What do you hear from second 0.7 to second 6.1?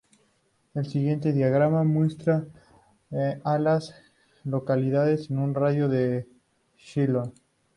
El siguiente diagrama muestra a las localidades en un radio de